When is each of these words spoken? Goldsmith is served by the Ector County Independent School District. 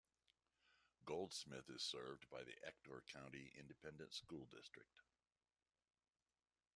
Goldsmith 1.05 1.69
is 1.69 1.83
served 1.83 2.27
by 2.31 2.43
the 2.43 2.57
Ector 2.67 3.03
County 3.13 3.53
Independent 3.55 4.15
School 4.15 4.47
District. 4.51 5.01